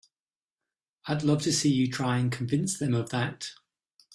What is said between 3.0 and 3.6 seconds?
that!